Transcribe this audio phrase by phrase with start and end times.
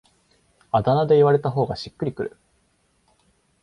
[0.71, 2.37] あだ名で言われた方がしっくりくる